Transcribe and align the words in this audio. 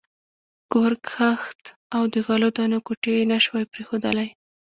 کور، 0.71 0.93
کښت 1.09 1.61
او 1.95 2.01
د 2.13 2.15
غلو 2.25 2.49
دانو 2.57 2.79
کوټې 2.87 3.11
یې 3.17 3.23
نه 3.31 3.37
شوای 3.45 3.63
پرېښودلای. 3.71 4.29